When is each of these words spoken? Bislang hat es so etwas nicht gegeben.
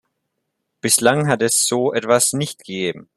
Bislang 0.81 1.27
hat 1.27 1.43
es 1.43 1.67
so 1.67 1.93
etwas 1.93 2.33
nicht 2.33 2.63
gegeben. 2.65 3.07